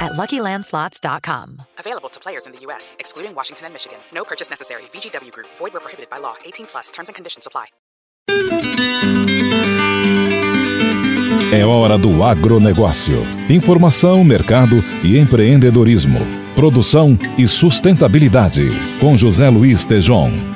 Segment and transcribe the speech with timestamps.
[0.00, 1.62] at LuckyLandSlots.com.
[1.78, 3.98] Available to players in the U.S., excluding Washington and Michigan.
[4.12, 4.82] No purchase necessary.
[4.92, 5.48] VGW Group.
[5.58, 6.34] Void where prohibited by law.
[6.44, 6.90] 18 plus.
[6.90, 7.66] Terms and conditions apply.
[11.52, 13.22] É hora do agronegócio.
[13.48, 16.18] Informação, mercado e empreendedorismo.
[16.54, 18.68] Produção e sustentabilidade.
[19.00, 20.55] Com José Luiz Tejon.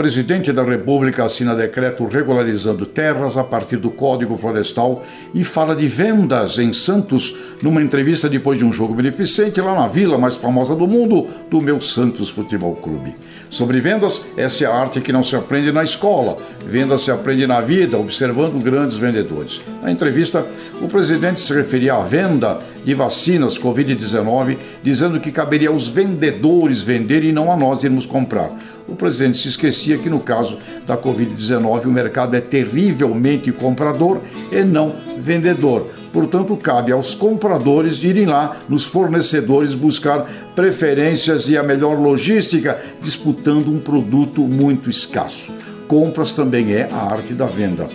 [0.00, 5.86] Presidente da República assina decreto regularizando terras a partir do Código Florestal e fala de
[5.88, 10.74] vendas em Santos numa entrevista depois de um jogo beneficente lá na vila mais famosa
[10.74, 13.14] do mundo, do meu Santos Futebol Clube.
[13.50, 16.38] Sobre vendas, essa é a arte que não se aprende na escola.
[16.64, 19.60] Vendas se aprende na vida, observando grandes vendedores.
[19.82, 20.46] Na entrevista,
[20.80, 27.24] o presidente se referia à venda de vacinas Covid-19, dizendo que caberia aos vendedores vender
[27.24, 28.50] e não a nós irmos comprar.
[28.88, 34.64] O presidente se esquecia que, no caso da Covid-19, o mercado é terrivelmente comprador e
[34.64, 35.86] não vendedor.
[36.12, 43.68] Portanto, cabe aos compradores irem lá nos fornecedores buscar preferências e a melhor logística, disputando
[43.68, 45.52] um produto muito escasso.
[45.86, 47.88] Compras também é a arte da venda.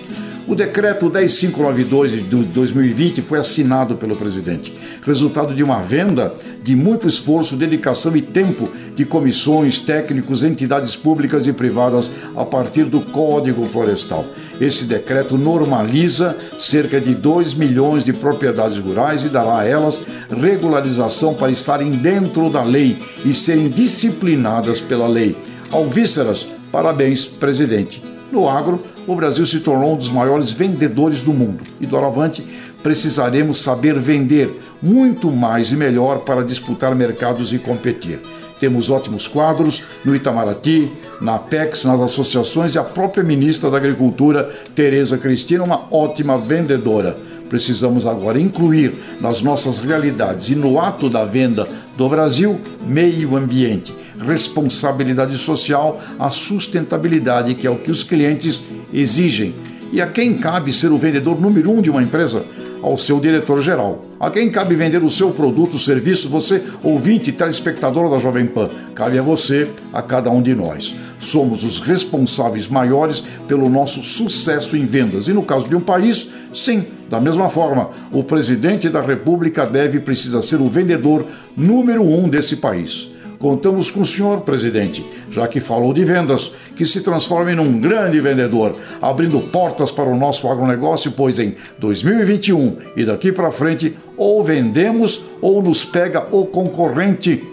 [0.48, 4.72] O decreto 10592 de 2020 foi assinado pelo presidente,
[5.04, 11.48] resultado de uma venda de muito esforço, dedicação e tempo de comissões, técnicos, entidades públicas
[11.48, 14.24] e privadas a partir do Código Florestal.
[14.62, 21.34] Esse decreto normaliza cerca de 2 milhões de propriedades rurais e dará a elas regularização
[21.34, 25.36] para estarem dentro da lei e serem disciplinadas pela lei.
[25.72, 28.04] Alvíceras, parabéns, presidente.
[28.32, 32.46] No agro, o Brasil se tornou um dos maiores vendedores do mundo e, doravante,
[32.82, 38.20] precisaremos saber vender muito mais e melhor para disputar mercados e competir.
[38.60, 40.90] Temos ótimos quadros no Itamaraty,
[41.20, 47.18] na Apex, nas associações e a própria ministra da Agricultura, Tereza Cristina, uma ótima vendedora.
[47.50, 51.68] Precisamos agora incluir nas nossas realidades e no ato da venda
[51.98, 58.62] do Brasil meio ambiente, responsabilidade social, a sustentabilidade, que é o que os clientes
[58.94, 59.54] exigem.
[59.92, 62.44] E a quem cabe ser o vendedor número um de uma empresa?
[62.82, 64.06] Ao seu diretor-geral.
[64.20, 68.70] A quem cabe vender o seu produto, serviço, você, ouvinte e telespectador da Jovem Pan?
[68.94, 70.96] Cabe a você, a cada um de nós.
[71.20, 75.28] Somos os responsáveis maiores pelo nosso sucesso em vendas.
[75.28, 79.98] E no caso de um país, sim, da mesma forma, o presidente da República deve
[79.98, 81.26] e precisa ser o vendedor
[81.58, 83.15] número um desse país.
[83.40, 88.20] Contamos com o senhor, presidente, já que falou de vendas, que se transforme num grande
[88.20, 94.44] vendedor, abrindo portas para o nosso agronegócio, pois em 2021 e daqui para frente, ou
[94.44, 97.44] vendemos ou nos pega o concorrente.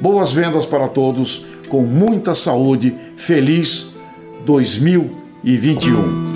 [0.00, 3.92] Boas vendas para todos, com muita saúde, feliz
[4.44, 6.33] 2021.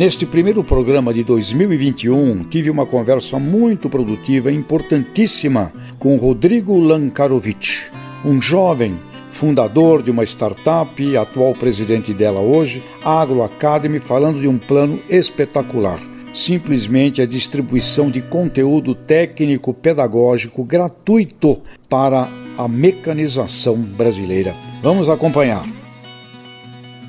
[0.00, 7.92] Neste primeiro programa de 2021, tive uma conversa muito produtiva e importantíssima com Rodrigo Lankarovich,
[8.24, 8.98] um jovem
[9.30, 14.98] fundador de uma startup e atual presidente dela hoje, Agro Academy, falando de um plano
[15.06, 16.00] espetacular.
[16.32, 21.60] Simplesmente a distribuição de conteúdo técnico pedagógico gratuito
[21.90, 22.26] para
[22.56, 24.56] a mecanização brasileira.
[24.82, 25.79] Vamos acompanhar.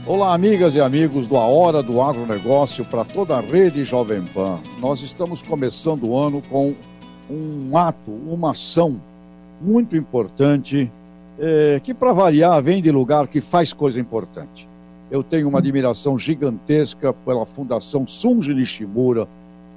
[0.04, 4.60] Olá, amigas e amigos do A Hora do Agronegócio para toda a rede Jovem Pan.
[4.80, 6.74] Nós estamos começando o ano com
[7.30, 9.00] um ato, uma ação
[9.62, 10.92] muito importante,
[11.38, 14.68] é, que para variar vem de lugar que faz coisa importante.
[15.12, 19.28] Eu tenho uma admiração gigantesca pela Fundação Sunji Nishimura,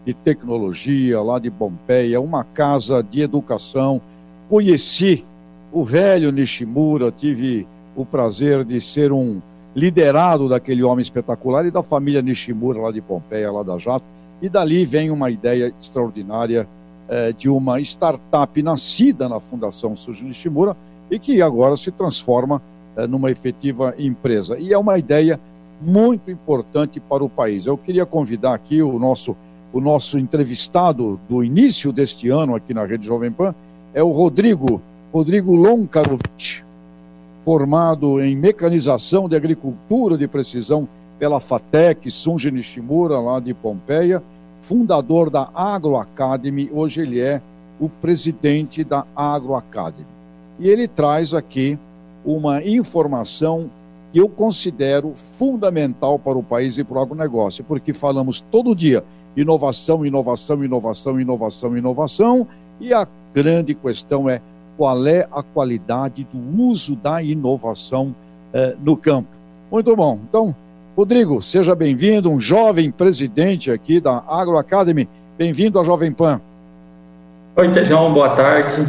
[0.06, 4.00] de tecnologia, lá de Pompeia, uma casa de educação.
[4.48, 5.22] Conheci
[5.70, 9.42] o velho Nishimura, tive o prazer de ser um
[9.74, 14.04] liderado daquele homem espetacular e da família Nishimura lá de Pompeia, lá da Jato.
[14.40, 16.68] E dali vem uma ideia extraordinária
[17.08, 20.76] é, de uma startup nascida na Fundação Suji Nishimura
[21.10, 22.62] e que agora se transforma
[22.96, 24.58] é, numa efetiva empresa.
[24.58, 25.38] E é uma ideia
[25.80, 27.66] muito importante para o país.
[27.66, 29.36] Eu queria convidar aqui o nosso,
[29.72, 33.54] o nosso entrevistado do início deste ano aqui na Rede Jovem Pan,
[33.92, 34.80] é o Rodrigo,
[35.12, 36.63] Rodrigo Lonkarovic,
[37.44, 40.88] formado em mecanização de agricultura de precisão
[41.18, 44.22] pela FATEC, Sunji Nishimura, lá de Pompeia,
[44.62, 47.40] fundador da Agro Academy, hoje ele é
[47.78, 50.06] o presidente da Agro Academy.
[50.58, 51.78] E ele traz aqui
[52.24, 53.68] uma informação
[54.12, 59.04] que eu considero fundamental para o país e para o agronegócio, porque falamos todo dia
[59.36, 62.46] inovação, inovação, inovação, inovação, inovação,
[62.80, 64.40] e a grande questão é
[64.76, 68.14] qual é a qualidade do uso da inovação
[68.52, 69.28] eh, no campo.
[69.70, 70.18] Muito bom.
[70.28, 70.54] Então,
[70.96, 75.08] Rodrigo, seja bem-vindo, um jovem presidente aqui da Agro Academy.
[75.36, 76.40] Bem-vindo à Jovem Pan.
[77.56, 78.86] Oi, Tejão, boa tarde.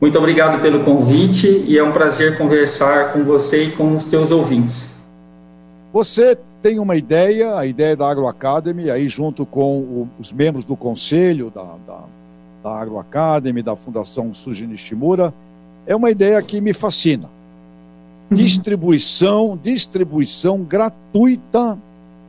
[0.00, 4.30] Muito obrigado pelo convite e é um prazer conversar com você e com os teus
[4.30, 4.96] ouvintes.
[5.92, 10.76] Você tem uma ideia, a ideia da Agro Academy, aí junto com os membros do
[10.76, 12.00] conselho da, da,
[12.62, 15.32] da Agro Academy, da Fundação Suji Nishimura,
[15.86, 17.28] é uma ideia que me fascina
[18.30, 21.78] distribuição, distribuição gratuita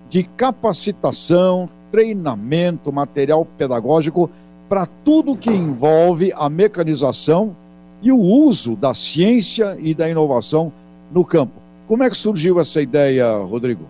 [0.10, 4.30] de capacitação, treinamento, material pedagógico
[4.68, 7.56] para tudo que envolve a mecanização
[8.02, 10.72] e o uso da ciência e da inovação
[11.12, 11.54] no campo.
[11.88, 13.84] Como é que surgiu essa ideia, Rodrigo?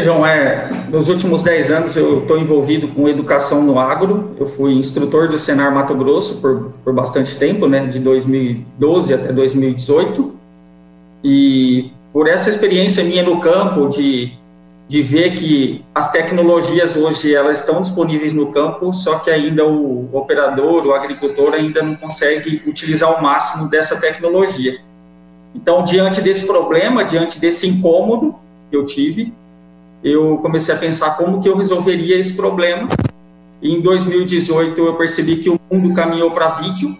[0.00, 4.34] João, é, nos últimos 10 anos eu estou envolvido com educação no agro.
[4.40, 9.32] Eu fui instrutor do Senar Mato Grosso por, por bastante tempo, né, de 2012 até
[9.32, 10.32] 2018.
[11.22, 14.32] E por essa experiência minha no campo de,
[14.88, 20.08] de ver que as tecnologias hoje elas estão disponíveis no campo, só que ainda o
[20.10, 24.78] operador, o agricultor ainda não consegue utilizar o máximo dessa tecnologia.
[25.54, 28.34] Então, diante desse problema, diante desse incômodo
[28.70, 29.34] que eu tive,
[30.02, 32.88] eu comecei a pensar como que eu resolveria esse problema.
[33.60, 36.96] E em 2018 eu percebi que o mundo caminhou para vídeo,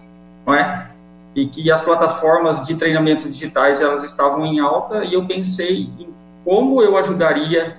[0.47, 0.87] não é?
[1.35, 6.13] E que as plataformas de treinamento digitais elas estavam em alta e eu pensei em
[6.45, 7.77] como eu ajudaria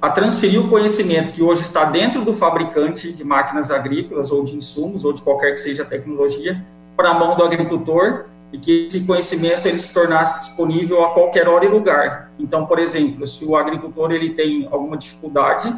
[0.00, 4.56] a transferir o conhecimento que hoje está dentro do fabricante de máquinas agrícolas ou de
[4.56, 6.62] insumos ou de qualquer que seja a tecnologia
[6.96, 11.48] para a mão do agricultor e que esse conhecimento ele se tornasse disponível a qualquer
[11.48, 12.30] hora e lugar.
[12.38, 15.72] Então, por exemplo, se o agricultor ele tem alguma dificuldade,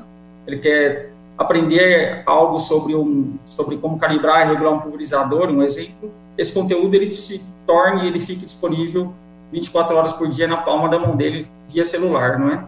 [0.47, 6.11] ele quer aprender algo sobre um sobre como calibrar e regular um pulverizador, um exemplo,
[6.37, 9.13] esse conteúdo ele se torne, ele fique disponível
[9.53, 12.65] 24 horas por dia na palma da mão dele via celular, não é?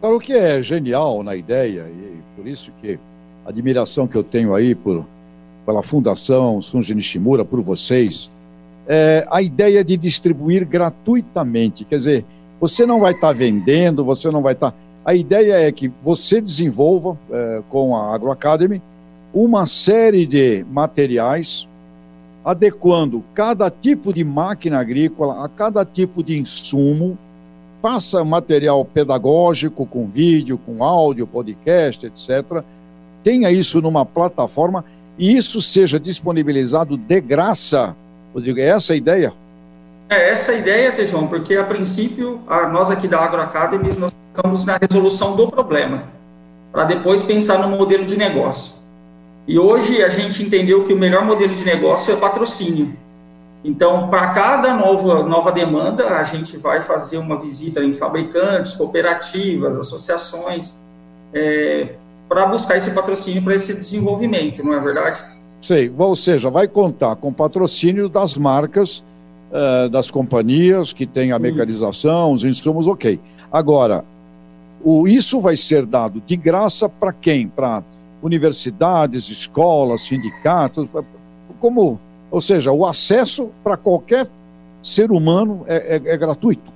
[0.00, 2.98] Para o que é genial na ideia e por isso que
[3.44, 5.04] a admiração que eu tenho aí por
[5.66, 8.30] pela Fundação Sunji Nishimura por vocês
[8.88, 11.84] é, a ideia de distribuir gratuitamente.
[11.84, 12.24] Quer dizer,
[12.58, 14.70] você não vai estar tá vendendo, você não vai estar.
[14.70, 14.76] Tá...
[15.04, 18.80] A ideia é que você desenvolva, é, com a Agro Academy,
[19.32, 21.68] uma série de materiais
[22.42, 27.18] adequando cada tipo de máquina agrícola a cada tipo de insumo,
[27.82, 32.62] faça material pedagógico com vídeo, com áudio, podcast, etc.
[33.22, 34.82] Tenha isso numa plataforma
[35.18, 37.94] e isso seja disponibilizado de graça
[38.40, 39.32] digo, é essa a ideia?
[40.08, 44.12] É essa a ideia, Tejão, porque a princípio, a, nós aqui da Agro Academy, nós
[44.32, 46.04] ficamos na resolução do problema,
[46.72, 48.74] para depois pensar no modelo de negócio.
[49.46, 52.94] E hoje a gente entendeu que o melhor modelo de negócio é patrocínio.
[53.64, 59.76] Então, para cada nova, nova demanda, a gente vai fazer uma visita em fabricantes, cooperativas,
[59.76, 60.78] associações,
[61.34, 61.94] é,
[62.28, 65.20] para buscar esse patrocínio para esse desenvolvimento, não é verdade?
[65.60, 69.02] Sei, ou seja, vai contar com patrocínio das marcas,
[69.50, 73.18] uh, das companhias que têm a mecanização, os insumos, ok.
[73.50, 74.04] Agora,
[74.82, 77.48] o, isso vai ser dado de graça para quem?
[77.48, 77.82] Para
[78.22, 80.88] universidades, escolas, sindicatos,
[81.60, 81.98] como,
[82.30, 84.28] ou seja, o acesso para qualquer
[84.82, 86.72] ser humano é, é, é gratuito.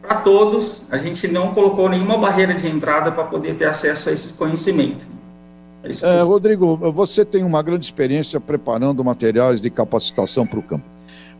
[0.00, 4.12] Para todos, a gente não colocou nenhuma barreira de entrada para poder ter acesso a
[4.12, 5.15] esse conhecimento.
[6.02, 10.84] É, Rodrigo, você tem uma grande experiência preparando materiais de capacitação para o campo.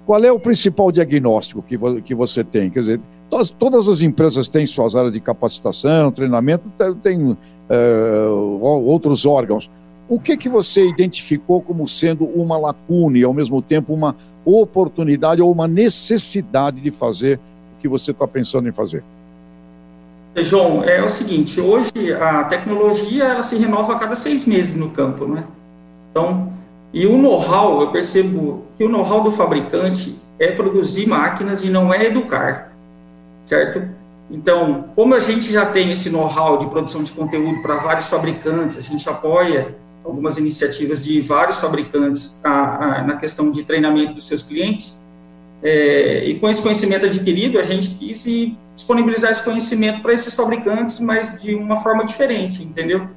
[0.06, 2.70] Qual é o principal diagnóstico que, que você tem?
[2.70, 6.70] Quer dizer, todas, todas as empresas têm suas áreas de capacitação, treinamento,
[7.02, 7.36] tem
[7.68, 9.68] é, outros órgãos.
[10.08, 15.42] O que, que você identificou como sendo uma lacuna e, ao mesmo tempo, uma oportunidade
[15.42, 17.40] ou uma necessidade de fazer
[17.74, 19.02] o que você está pensando em fazer?
[20.42, 24.90] João, é o seguinte, hoje a tecnologia ela se renova a cada seis meses no
[24.90, 25.44] campo, né?
[26.10, 26.52] Então,
[26.92, 31.92] e o know-how, eu percebo que o know-how do fabricante é produzir máquinas e não
[31.92, 32.72] é educar,
[33.46, 33.82] certo?
[34.30, 38.78] Então, como a gente já tem esse know-how de produção de conteúdo para vários fabricantes,
[38.78, 39.74] a gente apoia
[40.04, 45.02] algumas iniciativas de vários fabricantes a, a, na questão de treinamento dos seus clientes,
[45.62, 48.26] é, e com esse conhecimento adquirido, a gente quis
[48.76, 53.08] disponibilizar esse conhecimento para esses fabricantes, mas de uma forma diferente, entendeu?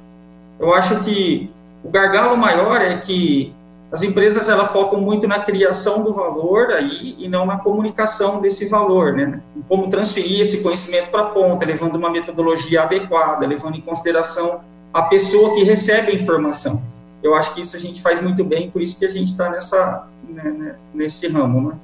[0.58, 1.50] Eu acho que
[1.84, 3.54] o gargalo maior é que
[3.92, 8.68] as empresas ela focam muito na criação do valor aí e não na comunicação desse
[8.68, 9.40] valor, né?
[9.68, 14.62] Como transferir esse conhecimento para a ponta, levando uma metodologia adequada, levando em consideração
[14.94, 16.82] a pessoa que recebe a informação.
[17.22, 19.50] Eu acho que isso a gente faz muito bem, por isso que a gente está
[19.50, 21.76] nessa né, né, nesse ramo, né?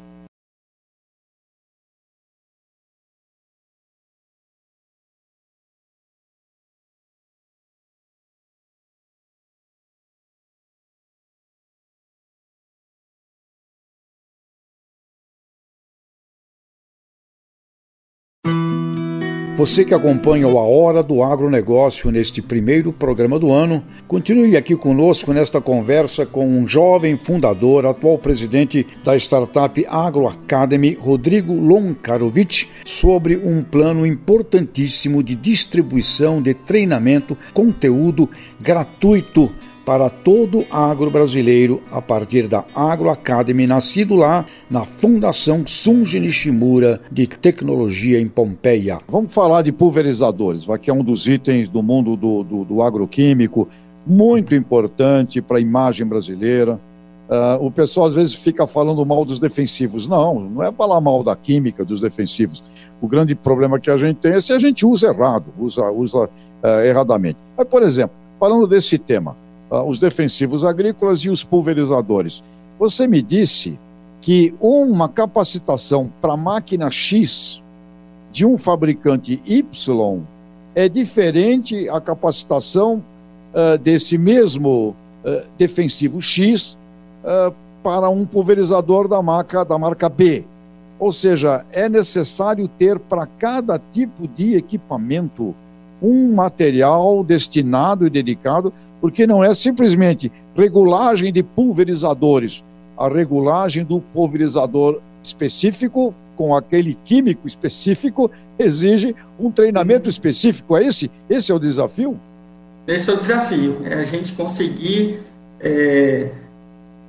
[19.56, 24.76] Você que acompanha o A Hora do Agronegócio neste primeiro programa do ano, continue aqui
[24.76, 32.68] conosco nesta conversa com um jovem fundador, atual presidente da startup Agro Academy, Rodrigo Lonkarovic,
[32.84, 38.28] sobre um plano importantíssimo de distribuição de treinamento, conteúdo
[38.60, 39.50] gratuito
[39.86, 47.00] para todo agro brasileiro a partir da Agro Academy, nascido lá na Fundação Sunji Nishimura
[47.10, 48.98] de Tecnologia em Pompeia.
[49.08, 53.68] Vamos falar de pulverizadores, que é um dos itens do mundo do, do, do agroquímico,
[54.04, 56.80] muito importante para a imagem brasileira.
[57.28, 60.08] Uh, o pessoal às vezes fica falando mal dos defensivos.
[60.08, 62.62] Não, não é falar mal da química dos defensivos.
[63.00, 66.24] O grande problema que a gente tem é se a gente usa errado, usa, usa
[66.24, 67.38] uh, erradamente.
[67.56, 69.36] Mas, por exemplo, falando desse tema,
[69.70, 72.42] uh, os defensivos agrícolas e os pulverizadores.
[72.78, 73.78] Você me disse
[74.20, 77.62] que uma capacitação para máquina X
[78.32, 80.20] de um fabricante Y
[80.74, 83.02] é diferente a capacitação
[83.54, 84.94] uh, desse mesmo
[85.24, 86.78] uh, defensivo X
[87.82, 90.44] para um pulverizador da marca, da marca B.
[90.96, 95.54] Ou seja, é necessário ter para cada tipo de equipamento
[96.00, 102.62] um material destinado e dedicado, porque não é simplesmente regulagem de pulverizadores,
[102.96, 110.76] a regulagem do pulverizador específico com aquele químico específico exige um treinamento específico.
[110.76, 111.10] É esse?
[111.28, 112.18] Esse é o desafio?
[112.86, 115.20] Esse é o desafio, é a gente conseguir
[115.60, 116.28] é,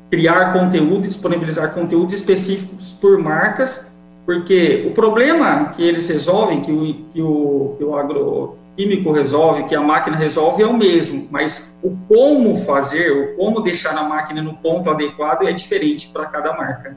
[0.10, 3.86] criar conteúdo, disponibilizar conteúdos específicos por marcas,
[4.26, 9.64] porque o problema que eles resolvem, que o, que o, que o agro químico resolve,
[9.64, 14.04] que a máquina resolve, é o mesmo, mas o como fazer, o como deixar a
[14.04, 16.96] máquina no ponto adequado é diferente para cada marca.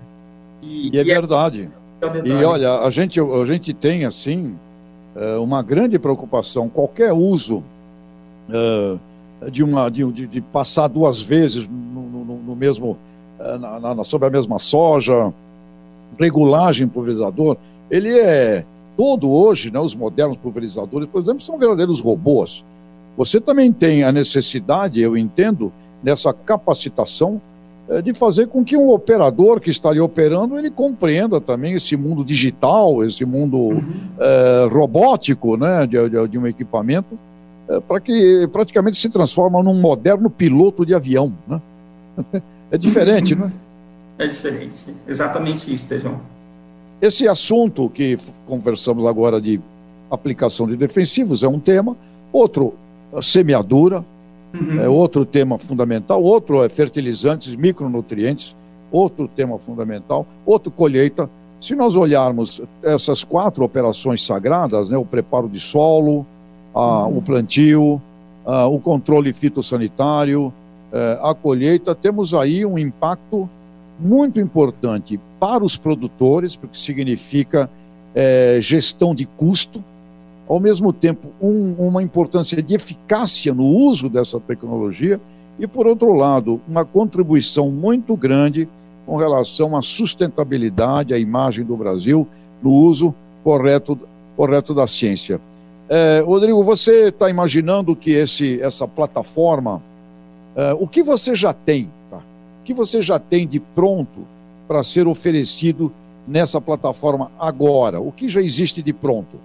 [0.62, 1.70] E, e é, e é verdade.
[2.02, 4.54] É e olha, a gente, a gente tem, assim,
[5.16, 6.68] é, uma grande preocupação.
[6.68, 7.62] Qualquer uso
[8.50, 12.98] é, de, uma, de, de passar duas vezes no, no, no mesmo,
[13.38, 15.32] na, na, sobre a mesma soja,
[16.18, 17.56] regulagem pulverizador,
[17.90, 18.66] ele é
[19.00, 22.62] todo hoje, né, os modernos pulverizadores, por exemplo, são verdadeiros robôs.
[23.16, 27.40] Você também tem a necessidade, eu entendo, nessa capacitação
[27.88, 32.22] é, de fazer com que um operador que estaria operando ele compreenda também esse mundo
[32.22, 33.82] digital, esse mundo uhum.
[34.18, 37.18] é, robótico, né, de, de, de um equipamento,
[37.70, 41.58] é, para que praticamente se transforma num moderno piloto de avião, né?
[42.70, 43.46] É diferente, uhum.
[43.46, 43.52] né?
[44.18, 46.20] É diferente, exatamente isso, Tejão.
[47.00, 49.58] Esse assunto que conversamos agora de
[50.10, 51.96] aplicação de defensivos é um tema,
[52.30, 52.74] outro,
[53.22, 54.04] semeadura,
[54.52, 54.80] uhum.
[54.82, 58.54] é outro tema fundamental, outro é fertilizantes, micronutrientes,
[58.92, 61.30] outro tema fundamental, outro colheita.
[61.58, 66.26] Se nós olharmos essas quatro operações sagradas, né, o preparo de solo,
[66.74, 67.16] a, uhum.
[67.16, 68.02] o plantio,
[68.44, 70.52] a, o controle fitossanitário,
[70.92, 73.48] é, a colheita, temos aí um impacto
[73.98, 77.68] muito importante para os produtores, porque significa
[78.14, 79.82] é, gestão de custo,
[80.46, 85.20] ao mesmo tempo um, uma importância de eficácia no uso dessa tecnologia
[85.58, 88.68] e, por outro lado, uma contribuição muito grande
[89.06, 92.28] com relação à sustentabilidade, à imagem do Brasil
[92.62, 93.98] no uso correto,
[94.36, 95.40] correto da ciência.
[95.88, 99.82] É, Rodrigo, você está imaginando que esse, essa plataforma,
[100.54, 101.88] é, o que você já tem
[102.70, 104.26] que você já tem de pronto
[104.70, 105.92] para ser oferecido
[106.28, 107.98] nessa plataforma agora?
[107.98, 109.36] O que já existe de pronto?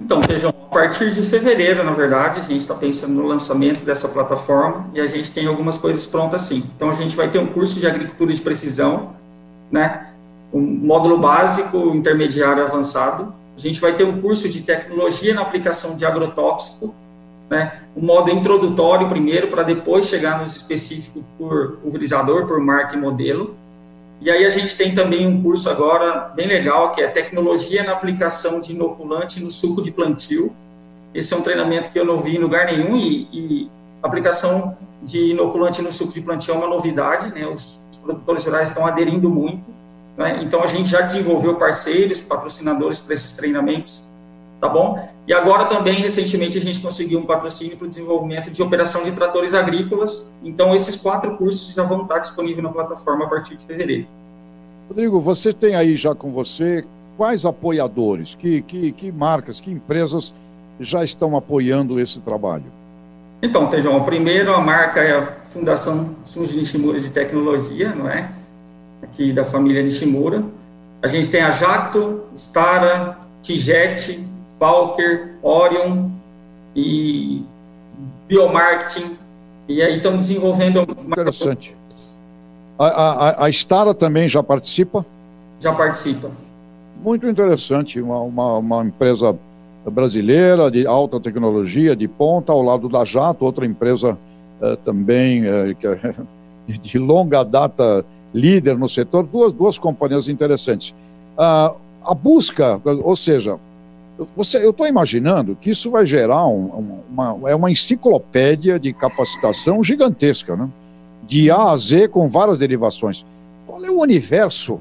[0.00, 4.08] Então, vejam, a partir de fevereiro, na verdade, a gente está pensando no lançamento dessa
[4.08, 6.64] plataforma e a gente tem algumas coisas prontas sim.
[6.74, 9.10] Então, a gente vai ter um curso de agricultura de precisão,
[9.70, 10.08] né?
[10.52, 13.32] um módulo básico, intermediário avançado.
[13.56, 16.92] A gente vai ter um curso de tecnologia na aplicação de agrotóxico,
[17.48, 17.80] né?
[17.96, 23.61] um modo introdutório primeiro, para depois chegar nos específicos por pulverizador, por marca e modelo.
[24.22, 27.90] E aí a gente tem também um curso agora bem legal, que é tecnologia na
[27.90, 30.54] aplicação de inoculante no suco de plantio.
[31.12, 35.32] Esse é um treinamento que eu não vi em lugar nenhum e, e aplicação de
[35.32, 37.44] inoculante no suco de plantio é uma novidade, né?
[37.48, 39.68] Os, os produtores rurais estão aderindo muito.
[40.16, 40.40] Né?
[40.44, 44.08] Então a gente já desenvolveu parceiros, patrocinadores para esses treinamentos,
[44.60, 45.08] tá bom?
[45.26, 49.12] E agora também recentemente a gente conseguiu um patrocínio para o desenvolvimento de operação de
[49.12, 50.32] tratores agrícolas.
[50.42, 54.06] Então esses quatro cursos já vão estar disponíveis na plataforma a partir de fevereiro.
[54.88, 56.84] Rodrigo, você tem aí já com você
[57.16, 60.34] quais apoiadores, que, que, que marcas, que empresas
[60.80, 62.64] já estão apoiando esse trabalho?
[63.40, 68.30] Então, Tejão, o primeiro a marca é a Fundação Sunji Nishimura de Tecnologia, não é?
[69.02, 70.44] Aqui da família Nishimura.
[71.00, 74.18] A gente tem a Jacto, Stara, Tijet,
[74.62, 76.08] Falker, Orion
[76.76, 77.42] e
[78.28, 79.16] Biomarketing.
[79.68, 80.86] E aí estão desenvolvendo...
[81.04, 81.76] Interessante.
[82.78, 85.04] A, a, a Stara também já participa?
[85.58, 86.30] Já participa.
[87.02, 89.36] Muito interessante, uma, uma, uma, empresa
[89.84, 94.16] brasileira de alta tecnologia, de ponta, ao lado da Jato, outra empresa
[94.60, 96.14] eh, também eh, que é
[96.78, 100.94] de longa data líder no setor, duas, duas companhias interessantes.
[101.36, 101.72] Ah,
[102.04, 103.58] a busca, ou seja,
[104.36, 109.82] você, eu estou imaginando que isso vai gerar um, uma, é uma enciclopédia de capacitação
[109.82, 110.68] gigantesca, né?
[111.26, 113.24] de A a Z com várias derivações.
[113.66, 114.80] Qual é o universo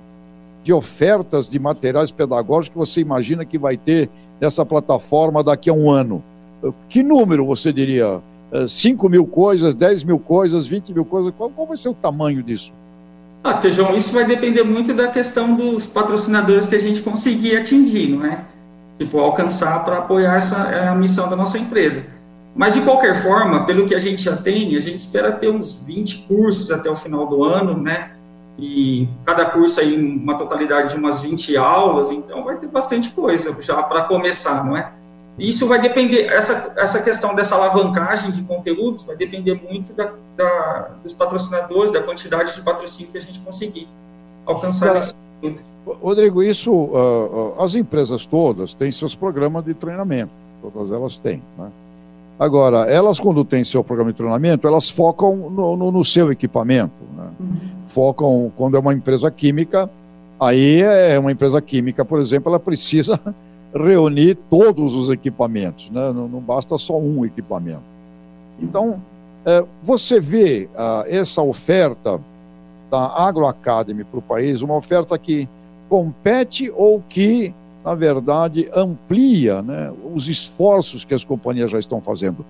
[0.63, 4.09] de ofertas de materiais pedagógicos que você imagina que vai ter
[4.39, 6.23] nessa plataforma daqui a um ano?
[6.89, 8.21] Que número você diria?
[8.67, 11.33] 5 mil coisas, 10 mil coisas, 20 mil coisas?
[11.37, 12.73] Qual, qual vai ser o tamanho disso?
[13.43, 18.09] Ah, Tejão, isso vai depender muito da questão dos patrocinadores que a gente conseguir atingir,
[18.09, 18.43] não é?
[19.01, 22.05] Tipo, alcançar para apoiar essa é a missão da nossa empresa.
[22.55, 25.81] Mas, de qualquer forma, pelo que a gente já tem, a gente espera ter uns
[25.81, 28.11] 20 cursos até o final do ano, né?
[28.59, 33.59] E cada curso aí uma totalidade de umas 20 aulas, então vai ter bastante coisa
[33.59, 34.91] já para começar, não é?
[35.39, 40.89] Isso vai depender, essa, essa questão dessa alavancagem de conteúdos vai depender muito da, da,
[41.03, 43.87] dos patrocinadores, da quantidade de patrocínio que a gente conseguir
[44.45, 45.15] alcançar nesse
[45.85, 51.41] Rodrigo, isso, uh, uh, as empresas todas têm seus programas de treinamento, todas elas têm,
[51.57, 51.69] né?
[52.41, 56.91] Agora, elas quando têm seu programa de treinamento, elas focam no, no, no seu equipamento.
[57.15, 57.29] Né?
[57.39, 57.55] Uhum.
[57.85, 59.87] Focam, quando é uma empresa química,
[60.39, 63.19] aí é uma empresa química, por exemplo, ela precisa
[63.71, 66.11] reunir todos os equipamentos, né?
[66.11, 67.83] não, não, basta só um equipamento.
[68.59, 68.99] Então,
[69.45, 72.19] é, você vê ah, essa oferta
[72.89, 75.47] da Agro Academy para o país, uma oferta que
[75.91, 82.45] compete ou que na verdade, amplia né, os esforços que as companhias já estão fazendo.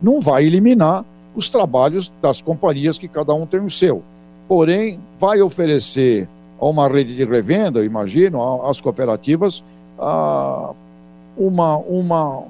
[0.00, 4.02] Não vai eliminar os trabalhos das companhias que cada um tem o seu.
[4.46, 6.28] Porém, vai oferecer
[6.60, 9.62] a uma rede de revenda, imagino, às cooperativas,
[11.36, 12.44] uma, uma,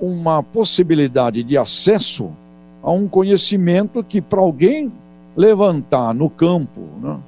[0.00, 2.30] uma possibilidade de acesso
[2.82, 4.92] a um conhecimento que, para alguém
[5.36, 7.18] levantar no campo, né,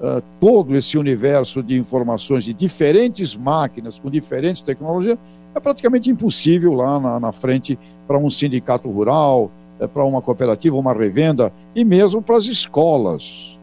[0.00, 5.18] uh, todo esse universo de informações de diferentes máquinas, com diferentes tecnologias,
[5.54, 10.76] é praticamente impossível lá na, na frente para um sindicato rural, é, para uma cooperativa,
[10.76, 13.58] uma revenda, e mesmo para as escolas.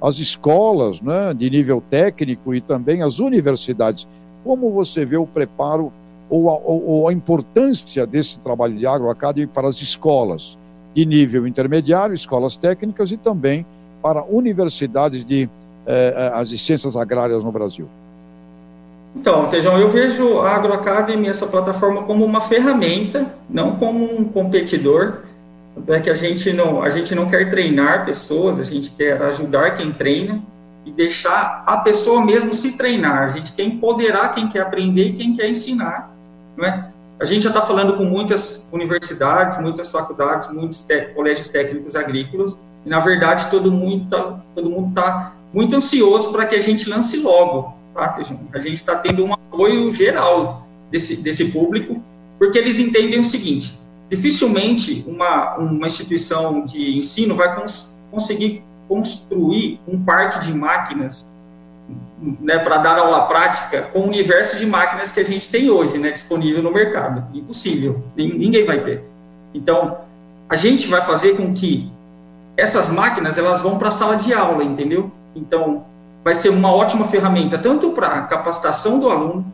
[0.00, 4.06] As escolas né, de nível técnico e também as universidades.
[4.42, 5.92] Como você vê o preparo
[6.28, 10.56] ou a, ou a importância desse trabalho de agroacademy para as escolas
[10.94, 13.66] de nível intermediário, escolas técnicas e também
[14.02, 15.48] para universidades de
[15.86, 17.88] é, as ciências agrárias no Brasil?
[19.14, 25.18] Então, Tejão, eu vejo a AgroAcademy, essa plataforma, como uma ferramenta, não como um competidor.
[25.88, 29.76] É que a gente, não, a gente não quer treinar pessoas, a gente quer ajudar
[29.76, 30.42] quem treina
[30.84, 33.22] e deixar a pessoa mesmo se treinar.
[33.22, 36.10] A gente quer empoderar quem quer aprender e quem quer ensinar.
[36.56, 36.90] Não é?
[37.18, 42.88] A gente já está falando com muitas universidades, muitas faculdades, muitos colégios técnicos agrícolas, e
[42.88, 47.18] na verdade todo mundo está todo mundo tá muito ansioso para que a gente lance
[47.18, 48.18] logo, tá,
[48.52, 52.02] A gente está tendo um apoio geral desse, desse público,
[52.38, 59.80] porque eles entendem o seguinte: dificilmente uma, uma instituição de ensino vai cons conseguir construir
[59.86, 61.30] um parque de máquinas
[62.40, 65.96] né, para dar aula prática com o universo de máquinas que a gente tem hoje,
[65.96, 67.24] né, disponível no mercado.
[67.36, 69.04] Impossível, ninguém vai ter.
[69.54, 69.98] Então,
[70.48, 71.90] a gente vai fazer com que
[72.56, 75.10] essas máquinas elas vão para a sala de aula, entendeu?
[75.34, 75.84] Então,
[76.24, 79.44] vai ser uma ótima ferramenta tanto para capacitação do aluno,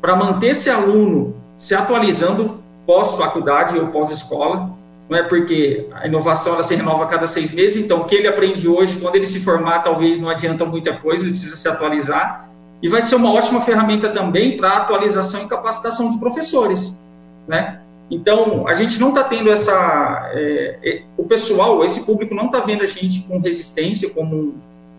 [0.00, 4.70] para manter esse aluno se atualizando pós-faculdade ou pós-escola,
[5.08, 8.14] não é porque a inovação ela se renova a cada seis meses, então o que
[8.14, 11.68] ele aprende hoje, quando ele se formar, talvez não adianta muita coisa, ele precisa se
[11.68, 12.48] atualizar,
[12.82, 17.00] e vai ser uma ótima ferramenta também para atualização e capacitação de professores,
[17.48, 17.80] né?
[18.10, 20.30] Então, a gente não está tendo essa.
[20.32, 24.54] É, o pessoal, esse público não está vendo a gente com resistência, como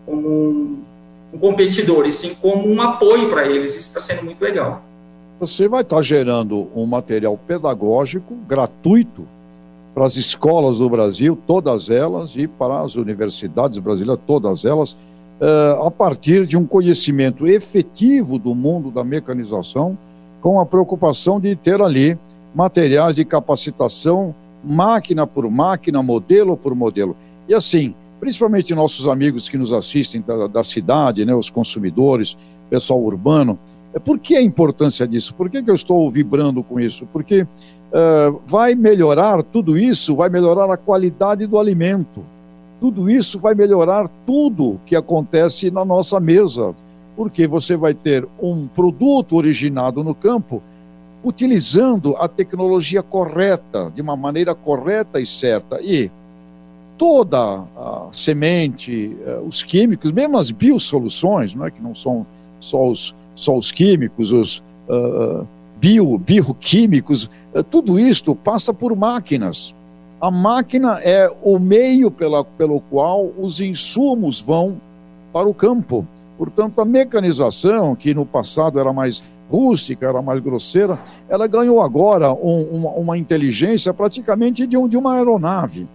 [0.08, 0.78] como um,
[1.34, 3.72] um competidor, e sim como um apoio para eles.
[3.72, 4.82] Isso está sendo muito legal.
[5.38, 9.28] Você vai estar tá gerando um material pedagógico gratuito
[9.94, 15.82] para as escolas do Brasil, todas elas, e para as universidades brasileiras, todas elas, uh,
[15.86, 19.98] a partir de um conhecimento efetivo do mundo da mecanização,
[20.40, 22.16] com a preocupação de ter ali
[22.54, 27.16] materiais de capacitação, máquina por máquina, modelo por modelo.
[27.48, 32.36] E assim, principalmente nossos amigos que nos assistem da, da cidade, né, os consumidores,
[32.68, 33.58] pessoal urbano,
[33.94, 35.34] é, por que a importância disso?
[35.34, 37.06] Por que, que eu estou vibrando com isso?
[37.12, 42.24] Porque uh, vai melhorar tudo isso, vai melhorar a qualidade do alimento.
[42.80, 46.74] Tudo isso vai melhorar tudo que acontece na nossa mesa,
[47.16, 50.62] porque você vai ter um produto originado no campo
[51.24, 55.80] utilizando a tecnologia correta, de uma maneira correta e certa.
[55.80, 56.10] E
[56.98, 62.26] toda a semente, eh, os químicos, mesmo as biosoluções, não é que não são
[62.60, 64.58] só os, só os químicos, os
[64.88, 65.46] uh,
[65.80, 67.30] bio, bioquímicos,
[67.70, 69.74] tudo isto passa por máquinas.
[70.20, 74.80] A máquina é o meio pela, pelo qual os insumos vão
[75.32, 76.04] para o campo.
[76.36, 82.32] Portanto, a mecanização, que no passado era mais rústica, era mais grosseira, ela ganhou agora
[82.32, 85.88] um, uma, uma, inteligência praticamente de, um, de uma aeronave.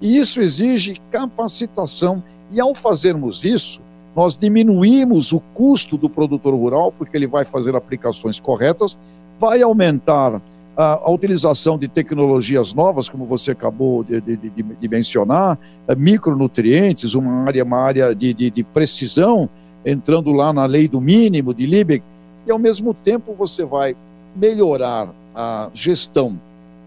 [0.00, 2.22] E isso exige capacitação.
[2.50, 3.80] E ao fazermos isso,
[4.14, 8.96] nós diminuímos o custo do produtor rural, porque ele vai fazer aplicações corretas,
[9.38, 10.40] vai aumentar
[10.76, 17.14] a, utilização de tecnologias novas, como você acabou de, de, de, de mencionar, é, micronutrientes,
[17.14, 19.48] uma área, uma área de precisão,
[19.84, 22.02] entrando lá na lei do mínimo de Liebig,
[22.46, 23.96] e ao mesmo tempo você vai
[24.34, 26.38] melhorar a gestão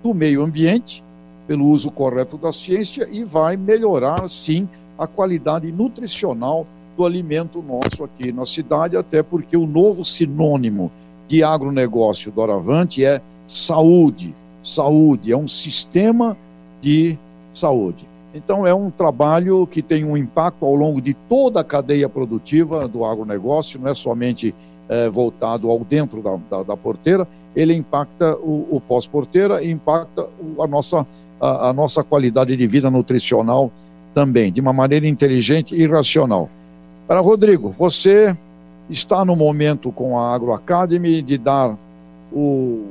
[0.03, 1.03] do meio ambiente
[1.51, 8.05] pelo uso correto da ciência e vai melhorar, sim, a qualidade nutricional do alimento nosso
[8.05, 10.89] aqui na cidade, até porque o novo sinônimo
[11.27, 14.33] de agronegócio doravante é saúde.
[14.63, 16.37] Saúde é um sistema
[16.81, 17.17] de
[17.53, 18.07] saúde.
[18.33, 22.87] Então, é um trabalho que tem um impacto ao longo de toda a cadeia produtiva
[22.87, 24.55] do agronegócio, não é somente
[24.87, 30.27] é, voltado ao dentro da, da, da, porteira, ele impacta o, o pós-porteira e impacta
[30.57, 31.05] a nossa
[31.41, 33.71] a, a nossa qualidade de vida nutricional
[34.13, 36.49] também, de uma maneira inteligente e racional.
[37.07, 38.37] Para Rodrigo, você
[38.89, 41.75] está no momento com a Agro Academy de dar
[42.31, 42.85] o,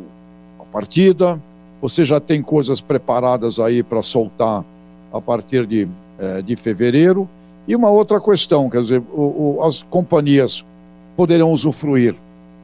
[0.59, 1.41] a partida,
[1.81, 4.65] você já tem coisas preparadas aí para soltar
[5.13, 7.29] a partir de, é, de fevereiro.
[7.67, 10.65] E uma outra questão, quer dizer, o, o, as companhias
[11.17, 12.15] poderão usufruir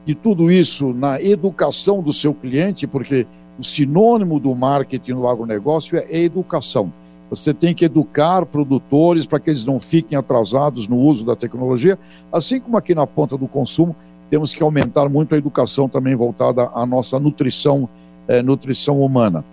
[0.05, 3.25] de tudo isso na educação do seu cliente, porque
[3.57, 6.91] o sinônimo do marketing no agronegócio é educação.
[7.29, 11.97] Você tem que educar produtores para que eles não fiquem atrasados no uso da tecnologia,
[12.31, 13.95] assim como aqui na ponta do consumo,
[14.29, 17.87] temos que aumentar muito a educação também voltada à nossa nutrição,
[18.27, 19.43] é, nutrição humana.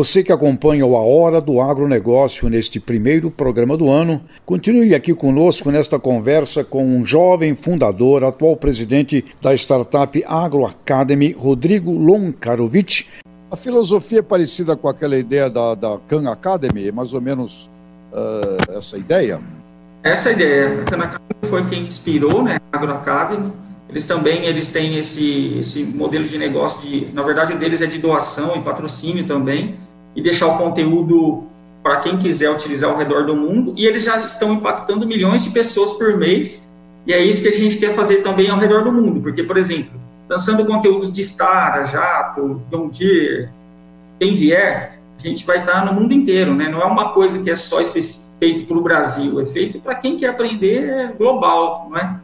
[0.00, 5.12] Você que acompanha o A Hora do Agronegócio neste primeiro programa do ano, continue aqui
[5.12, 13.08] conosco nesta conversa com um jovem fundador, atual presidente da startup Agro Academy, Rodrigo Lonkarovic.
[13.50, 17.68] A filosofia é parecida com aquela ideia da, da Khan Academy, é mais ou menos
[18.10, 19.38] uh, essa ideia?
[20.02, 20.80] Essa ideia.
[20.80, 23.52] A Khan Academy foi quem inspirou né, a Agro Academy.
[23.86, 27.98] Eles também eles têm esse, esse modelo de negócio, de, na verdade, deles é de
[27.98, 29.74] doação e patrocínio também,
[30.14, 31.44] e deixar o conteúdo
[31.82, 35.50] para quem quiser utilizar ao redor do mundo, e eles já estão impactando milhões de
[35.50, 36.68] pessoas por mês,
[37.06, 39.56] e é isso que a gente quer fazer também ao redor do mundo, porque, por
[39.56, 43.48] exemplo, lançando conteúdos de Stara, Jato, John Deere,
[44.18, 46.68] quem vier, a gente vai estar no mundo inteiro, né?
[46.68, 47.82] Não é uma coisa que é só
[48.38, 52.16] feito para o Brasil, é feito para quem quer aprender global, não é?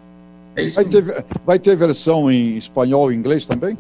[0.57, 0.77] É isso.
[0.77, 3.77] Vai ter, vai ter versão em espanhol e inglês também?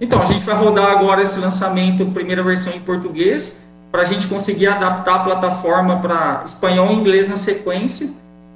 [0.00, 4.26] Então, a gente vai rodar agora esse lançamento, primeira versão em português, para a gente
[4.26, 8.10] conseguir adaptar a plataforma para espanhol e inglês na sequência.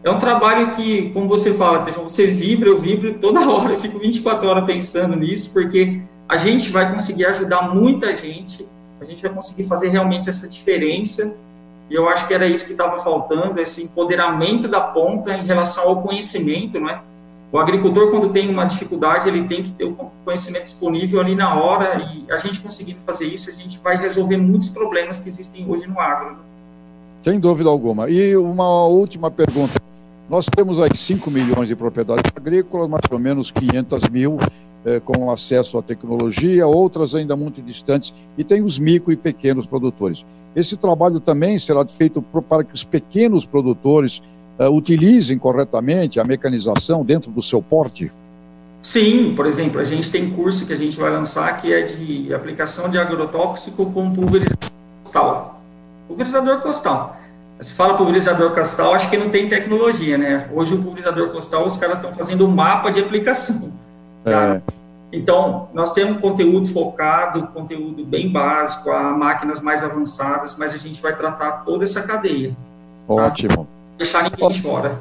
[0.04, 3.98] É um trabalho que, como você fala, você vibra, eu vibro toda hora, eu fico
[3.98, 8.66] 24 horas pensando nisso, porque a gente vai conseguir ajudar muita gente,
[9.00, 11.36] a gente vai conseguir fazer realmente essa diferença,
[11.90, 15.88] e eu acho que era isso que estava faltando, esse empoderamento da ponta em relação
[15.88, 17.00] ao conhecimento, não é?
[17.52, 21.54] O agricultor, quando tem uma dificuldade, ele tem que ter o conhecimento disponível ali na
[21.54, 25.68] hora, e a gente conseguindo fazer isso, a gente vai resolver muitos problemas que existem
[25.68, 26.38] hoje no agro.
[27.22, 28.08] Sem dúvida alguma.
[28.08, 29.78] E uma última pergunta.
[30.30, 34.38] Nós temos aí 5 milhões de propriedades agrícolas, mais ou menos 500 mil
[34.86, 39.66] eh, com acesso à tecnologia, outras ainda muito distantes, e tem os micro e pequenos
[39.66, 40.24] produtores.
[40.56, 44.22] Esse trabalho também será feito para que os pequenos produtores
[44.62, 48.12] uh, utilizem corretamente a mecanização dentro do seu porte?
[48.82, 52.34] Sim, por exemplo, a gente tem curso que a gente vai lançar que é de
[52.34, 54.70] aplicação de agrotóxico com pulverizador
[55.04, 55.60] costal.
[56.08, 57.16] Pulverizador costal.
[57.60, 60.48] Se fala pulverizador costal, acho que não tem tecnologia, né?
[60.52, 63.72] Hoje o pulverizador costal, os caras estão fazendo um mapa de aplicação.
[64.24, 64.56] Tá?
[64.56, 64.62] É.
[65.12, 71.00] Então, nós temos conteúdo focado, conteúdo bem básico, a máquinas mais avançadas, mas a gente
[71.00, 72.56] vai tratar toda essa cadeia.
[73.06, 73.14] Tá?
[73.14, 73.56] Ótimo.
[73.58, 73.71] Tá?
[74.02, 74.98] Deixar ninguém de fora.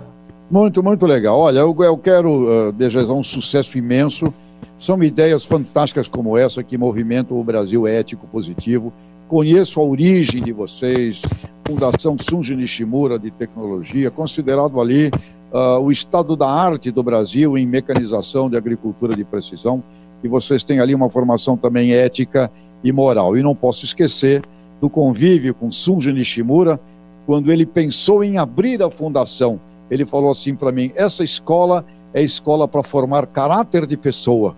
[0.49, 1.39] Muito, muito legal.
[1.39, 4.33] Olha, eu, eu quero uh, desejar um sucesso imenso.
[4.77, 8.91] São ideias fantásticas como essa que movimentam o Brasil ético positivo.
[9.27, 11.21] Conheço a origem de vocês,
[11.65, 15.09] Fundação Sunji Nishimura de Tecnologia, considerado ali
[15.53, 19.81] uh, o estado da arte do Brasil em mecanização de agricultura de precisão.
[20.23, 22.51] E vocês têm ali uma formação também ética
[22.83, 23.37] e moral.
[23.37, 24.41] E não posso esquecer
[24.81, 26.79] do convívio com Sunji Nishimura,
[27.25, 32.21] quando ele pensou em abrir a fundação, ele falou assim para mim: essa escola é
[32.21, 34.55] escola para formar caráter de pessoa,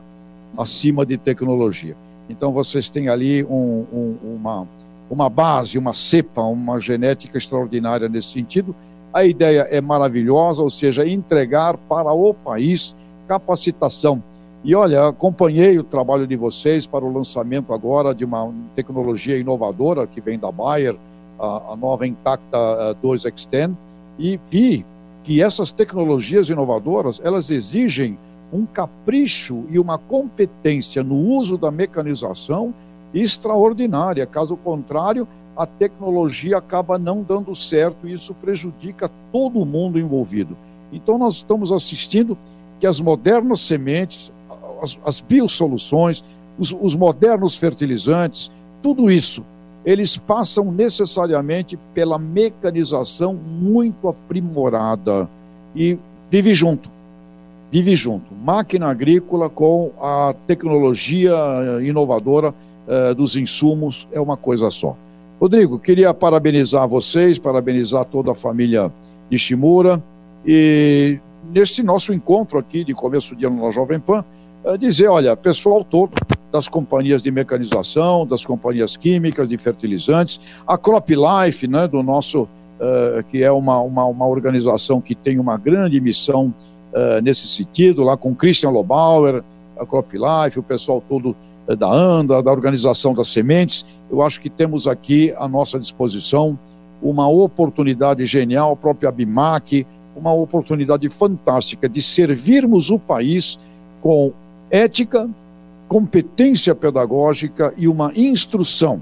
[0.57, 1.95] acima de tecnologia.
[2.29, 4.67] Então vocês têm ali um, um, uma,
[5.09, 8.75] uma base, uma cepa, uma genética extraordinária nesse sentido.
[9.13, 12.95] A ideia é maravilhosa, ou seja, entregar para o país
[13.27, 14.23] capacitação.
[14.63, 20.07] E olha, acompanhei o trabalho de vocês para o lançamento agora de uma tecnologia inovadora
[20.07, 20.95] que vem da Bayer,
[21.39, 23.75] a, a nova Intacta 2 Extend,
[24.17, 24.85] e vi
[25.23, 28.17] que essas tecnologias inovadoras, elas exigem
[28.51, 32.73] um capricho e uma competência no uso da mecanização
[33.13, 34.25] extraordinária.
[34.25, 40.57] Caso contrário, a tecnologia acaba não dando certo e isso prejudica todo mundo envolvido.
[40.91, 42.37] Então, nós estamos assistindo
[42.79, 44.31] que as modernas sementes,
[44.81, 46.23] as, as biosoluções,
[46.57, 49.43] os, os modernos fertilizantes, tudo isso
[49.85, 55.29] eles passam necessariamente pela mecanização muito aprimorada
[55.75, 55.97] e
[56.31, 56.89] vive junto.
[57.71, 58.33] Vive junto.
[58.33, 61.33] Máquina agrícola com a tecnologia
[61.81, 62.53] inovadora
[62.87, 64.95] eh, dos insumos é uma coisa só.
[65.39, 68.91] Rodrigo, queria parabenizar vocês, parabenizar toda a família
[69.29, 70.01] Ishimura
[70.45, 71.17] e
[71.51, 74.23] neste nosso encontro aqui de começo de ano na Jovem Pan,
[74.63, 76.11] eh, dizer, olha, pessoal todo,
[76.53, 82.43] das companhias de mecanização, das companhias químicas, de fertilizantes, a Crop Life, né, do nosso,
[82.43, 86.53] uh, que é uma, uma, uma, organização que tem uma grande missão
[86.93, 89.43] uh, nesse sentido, lá com Christian Lobauer,
[89.79, 91.35] a Crop Life, o pessoal todo
[91.67, 93.83] uh, da ANDA, da Organização das Sementes.
[94.11, 96.57] Eu acho que temos aqui à nossa disposição
[97.01, 103.57] uma oportunidade genial, a própria BIMAC, uma oportunidade fantástica de servirmos o país
[104.01, 104.31] com
[104.69, 105.27] ética,
[105.93, 108.99] competência pedagógica e uma instrução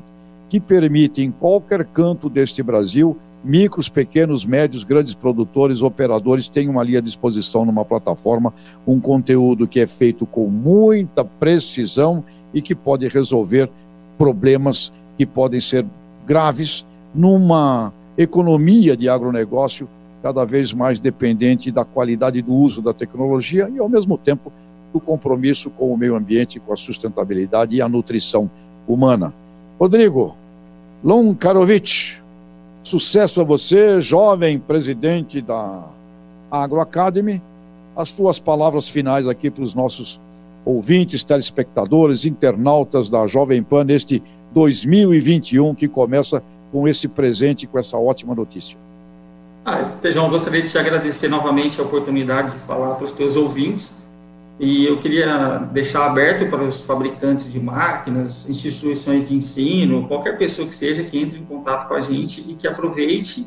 [0.49, 6.97] que permite, em qualquer canto deste Brasil, micros, pequenos, médios, grandes produtores, operadores tenham ali
[6.97, 8.53] à disposição numa plataforma
[8.85, 13.69] um conteúdo que é feito com muita precisão e que pode resolver
[14.17, 15.85] problemas que podem ser
[16.27, 19.87] graves numa economia de agronegócio
[20.21, 24.51] cada vez mais dependente da qualidade do uso da tecnologia e, ao mesmo tempo,
[24.91, 28.49] do compromisso com o meio ambiente, com a sustentabilidade e a nutrição
[28.87, 29.33] humana.
[29.79, 30.35] Rodrigo
[31.03, 32.17] Lonkarovic,
[32.83, 35.83] sucesso a você, jovem presidente da
[36.49, 37.41] Agro Academy.
[37.95, 40.19] As tuas palavras finais aqui para os nossos
[40.63, 44.21] ouvintes, telespectadores, internautas da Jovem Pan neste
[44.53, 48.77] 2021 que começa com esse presente, com essa ótima notícia.
[49.65, 54.00] Ah, Tejão, gostaria de te agradecer novamente a oportunidade de falar para os teus ouvintes
[54.61, 60.67] e eu queria deixar aberto para os fabricantes de máquinas, instituições de ensino, qualquer pessoa
[60.67, 63.43] que seja que entre em contato com a gente e que aproveite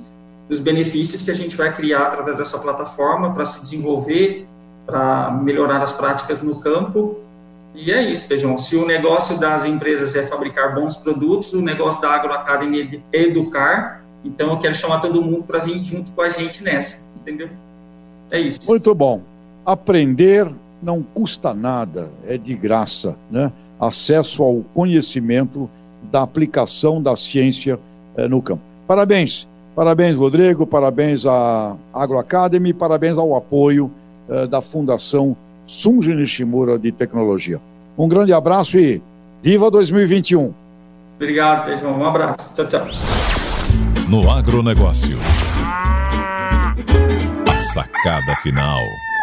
[0.50, 4.44] os benefícios que a gente vai criar através dessa plataforma para se desenvolver,
[4.84, 7.20] para melhorar as práticas no campo.
[7.76, 8.58] E é isso, Feijão.
[8.58, 13.22] Se o negócio das empresas é fabricar bons produtos, o negócio da Agro Academy é
[13.22, 14.02] educar.
[14.24, 17.48] Então, eu quero chamar todo mundo para vir junto com a gente nessa, entendeu?
[18.32, 18.58] É isso.
[18.66, 19.22] Muito bom.
[19.64, 20.50] Aprender
[20.84, 23.50] não custa nada, é de graça, né?
[23.80, 25.68] Acesso ao conhecimento
[26.12, 27.78] da aplicação da ciência
[28.16, 28.62] eh, no campo.
[28.86, 33.90] Parabéns, parabéns, Rodrigo, parabéns à Agro Academy, parabéns ao apoio
[34.28, 37.60] eh, da Fundação Sunji Nishimura de Tecnologia.
[37.96, 39.00] Um grande abraço e
[39.42, 40.52] viva 2021!
[41.16, 41.98] Obrigado, Tejão.
[41.98, 42.54] Um abraço.
[42.54, 42.86] Tchau, tchau.
[44.08, 45.16] No agronegócio.
[47.48, 48.80] A sacada final.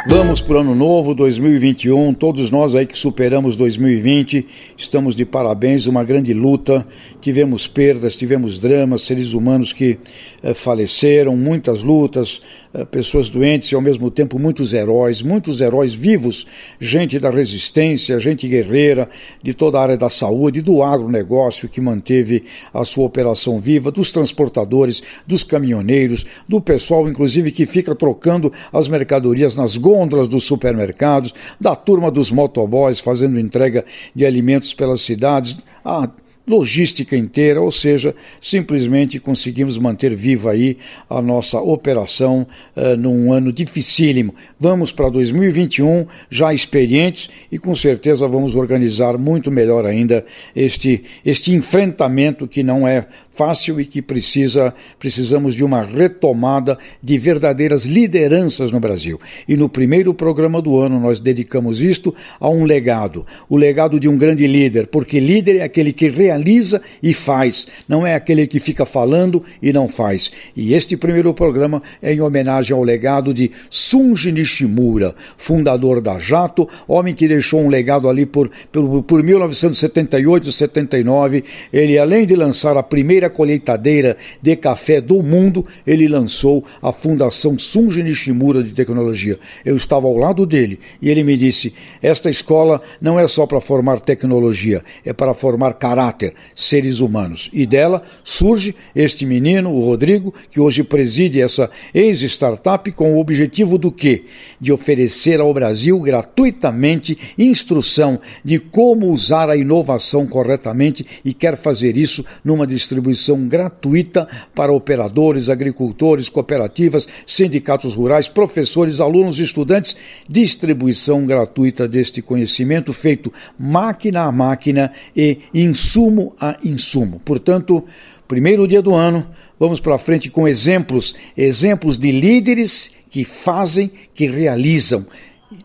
[0.08, 2.16] Vamos para o ano novo 2021.
[2.16, 5.86] Todos nós aí que superamos 2020 estamos de parabéns.
[5.86, 6.88] Uma grande luta.
[7.22, 10.00] Tivemos perdas, tivemos dramas, seres humanos que
[10.42, 12.42] eh, faleceram, muitas lutas,
[12.74, 16.48] eh, pessoas doentes e ao mesmo tempo muitos heróis, muitos heróis vivos,
[16.80, 19.08] gente da resistência, gente guerreira,
[19.44, 24.12] de toda a área da saúde, do agronegócio que manteve a sua operação viva, dos
[24.12, 31.34] transportadores, dos caminhoneiros, do pessoal, inclusive, que fica trocando as mercadorias nas gôndolas dos supermercados,
[31.60, 33.84] da turma dos motoboys fazendo entrega
[34.15, 35.58] de alimentos pelas cidades.
[35.84, 36.10] Ah,
[36.47, 40.77] logística inteira, ou seja, simplesmente conseguimos manter viva aí
[41.10, 44.34] a nossa operação uh, num ano dificílimo.
[44.60, 50.25] Vamos para 2021 já experientes e com certeza vamos organizar muito melhor ainda
[50.56, 57.17] este, este enfrentamento que não é fácil e que precisa precisamos de uma retomada de
[57.17, 59.20] verdadeiras lideranças no Brasil.
[59.48, 64.08] E no primeiro programa do ano nós dedicamos isto a um legado, o legado de
[64.08, 68.60] um grande líder, porque líder é aquele que realiza e faz, não é aquele que
[68.60, 70.32] fica falando e não faz.
[70.56, 76.67] E este primeiro programa é em homenagem ao legado de Sunji Nishimura, fundador da Jato,
[76.88, 81.44] homem que deixou um legado ali por, por, por 1978, 79.
[81.72, 82.84] Ele, além de lançar a
[83.21, 89.38] primeira colheitadeira de café do mundo, ele lançou a Fundação Sunji Nishimura de Tecnologia.
[89.63, 93.62] Eu estava ao lado dele e ele me disse: Esta escola não é só para
[93.62, 97.49] formar tecnologia, é para formar caráter, seres humanos.
[97.53, 103.77] E dela surge este menino, o Rodrigo, que hoje preside essa ex-startup com o objetivo
[103.77, 104.23] do quê?
[104.60, 111.97] De oferecer ao Brasil gratuitamente instrução de como usar a inovação corretamente e quer fazer
[111.97, 119.95] isso numa distribuição distribuição gratuita para operadores, agricultores, cooperativas, sindicatos rurais, professores, alunos e estudantes.
[120.30, 127.21] Distribuição gratuita deste conhecimento feito máquina a máquina e insumo a insumo.
[127.24, 127.86] Portanto,
[128.28, 129.28] primeiro dia do ano,
[129.60, 135.06] vamos para frente com exemplos, exemplos de líderes que fazem, que realizam.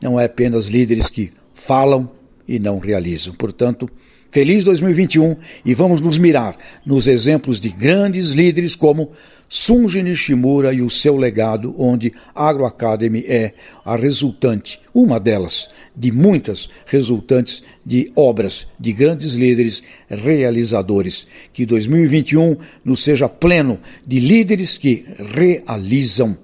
[0.01, 2.11] Não é apenas líderes que falam
[2.47, 3.35] e não realizam.
[3.35, 3.89] Portanto,
[4.31, 9.13] Feliz 2021 e vamos nos mirar nos exemplos de grandes líderes como
[9.49, 13.53] Sunji Nishimura e o seu legado, onde Agro Academy é
[13.85, 21.27] a resultante, uma delas, de muitas resultantes de obras de grandes líderes realizadores.
[21.53, 26.37] Que 2021 nos seja pleno de líderes que realizam.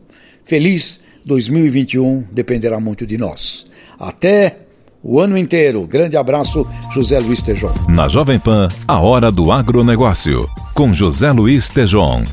[0.44, 3.66] Feliz 2021 dependerá muito de nós.
[3.98, 4.58] Até
[5.02, 5.86] o ano inteiro.
[5.86, 7.72] Grande abraço, José Luiz Tejon.
[7.88, 12.24] Na Jovem Pan, a hora do agronegócio, com José Luiz Tejon.